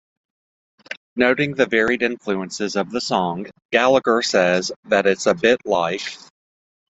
[1.15, 6.01] Noting the varied influences of the song, Gallagher says that it's a bit like...